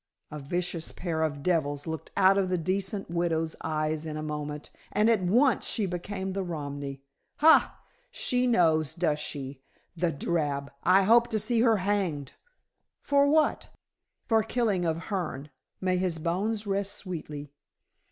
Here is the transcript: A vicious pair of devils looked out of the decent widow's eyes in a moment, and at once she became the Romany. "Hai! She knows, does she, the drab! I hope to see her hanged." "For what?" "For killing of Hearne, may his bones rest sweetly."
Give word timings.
A 0.31 0.39
vicious 0.39 0.91
pair 0.91 1.21
of 1.21 1.43
devils 1.43 1.85
looked 1.85 2.09
out 2.17 2.35
of 2.35 2.49
the 2.49 2.57
decent 2.57 3.07
widow's 3.11 3.55
eyes 3.63 4.03
in 4.03 4.17
a 4.17 4.23
moment, 4.23 4.71
and 4.91 5.11
at 5.11 5.21
once 5.21 5.67
she 5.67 5.85
became 5.85 6.33
the 6.33 6.41
Romany. 6.41 7.03
"Hai! 7.35 7.69
She 8.09 8.47
knows, 8.47 8.95
does 8.95 9.19
she, 9.19 9.61
the 9.95 10.11
drab! 10.11 10.71
I 10.81 11.03
hope 11.03 11.27
to 11.27 11.37
see 11.37 11.61
her 11.61 11.77
hanged." 11.77 12.33
"For 13.03 13.27
what?" 13.27 13.69
"For 14.25 14.41
killing 14.41 14.85
of 14.85 15.09
Hearne, 15.11 15.51
may 15.79 15.97
his 15.97 16.17
bones 16.17 16.65
rest 16.65 16.93
sweetly." 16.93 17.53